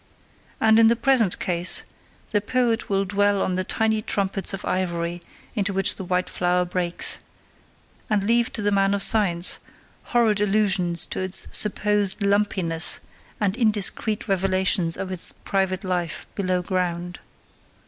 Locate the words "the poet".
2.31-2.89